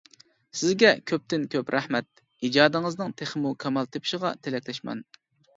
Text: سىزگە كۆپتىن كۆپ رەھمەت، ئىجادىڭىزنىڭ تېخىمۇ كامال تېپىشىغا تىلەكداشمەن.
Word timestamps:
سىزگە 0.59 0.89
كۆپتىن 1.11 1.43
كۆپ 1.57 1.69
رەھمەت، 1.75 2.09
ئىجادىڭىزنىڭ 2.47 3.13
تېخىمۇ 3.21 3.55
كامال 3.65 3.93
تېپىشىغا 3.97 4.33
تىلەكداشمەن. 4.49 5.09